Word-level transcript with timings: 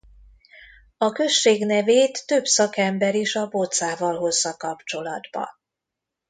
A 0.97 1.11
község 1.11 1.65
nevét 1.65 2.23
több 2.25 2.45
szakember 2.45 3.15
is 3.15 3.35
a 3.35 3.47
bodzával 3.47 4.17
hozza 4.17 4.57
kapcsolatba. 4.57 5.49